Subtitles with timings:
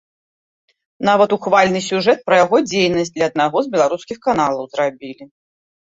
[1.09, 5.23] Нават ухвальны сюжэт пра яго дзейнасць для аднаго з беларускіх каналаў зрабілі.